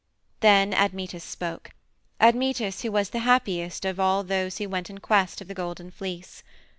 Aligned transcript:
Then 0.39 0.73
Admetus 0.73 1.23
spoke 1.23 1.69
Admetus 2.19 2.81
who 2.81 2.91
was 2.91 3.11
the 3.11 3.19
happiest 3.19 3.85
of 3.85 3.99
all 3.99 4.23
those 4.23 4.57
who 4.57 4.67
went 4.67 4.89
in 4.89 4.97
quest 4.97 5.41
of 5.41 5.47
the 5.47 5.53
Golden 5.53 5.91
Fleece. 5.91 6.41